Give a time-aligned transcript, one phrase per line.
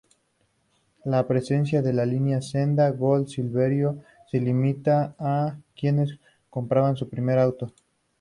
[1.05, 3.99] La presencia de la línea Senda-Gol-Saveiro
[4.31, 6.17] se limitaba a quienes
[6.49, 7.71] compraban su primer auto.